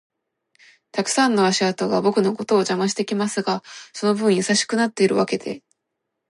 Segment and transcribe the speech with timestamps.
[0.91, 3.61] たくさんの足跡が僕のことを邪魔してきますが、
[3.93, 5.61] その分優しくなってるわけで